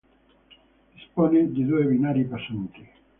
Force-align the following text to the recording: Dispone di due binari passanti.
Dispone 0.95 1.51
di 1.51 1.63
due 1.63 1.85
binari 1.85 2.25
passanti. 2.25 2.89